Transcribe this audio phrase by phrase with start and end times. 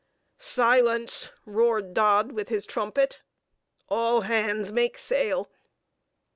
[0.39, 3.21] "Silence!" roared Dodd, with his trumpet.
[3.87, 5.51] "All hands make sail!"